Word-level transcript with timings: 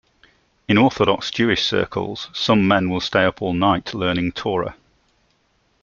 In 0.67 0.79
Orthodox 0.79 1.29
Jewish 1.29 1.63
circles, 1.63 2.29
some 2.33 2.67
men 2.67 2.89
will 2.89 3.01
stay 3.01 3.23
up 3.23 3.39
all 3.39 3.53
night 3.53 3.93
learning 3.93 4.31
Torah. 4.31 4.75